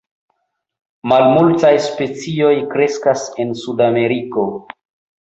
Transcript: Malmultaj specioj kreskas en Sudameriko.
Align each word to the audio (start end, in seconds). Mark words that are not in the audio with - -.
Malmultaj 1.11 1.71
specioj 1.89 2.51
kreskas 2.75 3.31
en 3.47 3.57
Sudameriko. 3.63 4.51